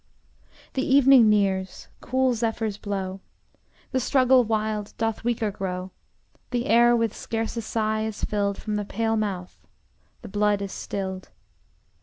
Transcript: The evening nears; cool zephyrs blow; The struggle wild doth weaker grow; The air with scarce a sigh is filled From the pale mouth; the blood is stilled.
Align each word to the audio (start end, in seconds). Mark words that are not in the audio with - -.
The 0.73 0.81
evening 0.81 1.29
nears; 1.29 1.87
cool 1.99 2.33
zephyrs 2.33 2.79
blow; 2.79 3.19
The 3.91 3.99
struggle 3.99 4.43
wild 4.43 4.93
doth 4.97 5.23
weaker 5.23 5.51
grow; 5.51 5.91
The 6.49 6.65
air 6.65 6.95
with 6.95 7.15
scarce 7.15 7.55
a 7.55 7.61
sigh 7.61 8.05
is 8.05 8.23
filled 8.23 8.57
From 8.57 8.77
the 8.77 8.83
pale 8.83 9.15
mouth; 9.15 9.59
the 10.23 10.27
blood 10.27 10.59
is 10.63 10.71
stilled. 10.71 11.29